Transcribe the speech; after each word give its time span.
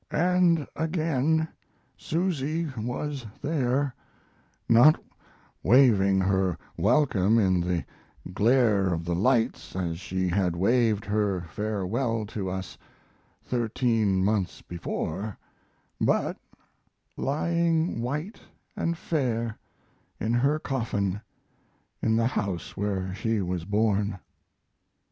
And 0.09 0.65
again 0.75 1.47
Susy 1.95 2.65
was 2.75 3.23
there, 3.39 3.93
not 4.67 4.99
waving 5.61 6.19
her 6.21 6.57
welcome 6.75 7.37
in 7.37 7.59
the 7.61 7.85
glare 8.33 8.93
of 8.95 9.05
the 9.05 9.13
lights 9.13 9.75
as 9.75 9.99
she 9.99 10.27
had 10.27 10.55
waved 10.55 11.05
her 11.05 11.41
farewell 11.51 12.25
to 12.25 12.49
us 12.49 12.79
thirteen 13.43 14.25
months 14.25 14.63
before, 14.63 15.37
but 15.99 16.35
lying 17.15 18.01
white 18.01 18.41
and 18.75 18.97
fair 18.97 19.55
in 20.19 20.33
her 20.33 20.57
coffin 20.57 21.21
in 22.01 22.15
the 22.15 22.25
house 22.25 22.75
where 22.75 23.13
she 23.13 23.39
was 23.39 23.65
born. 23.65 24.17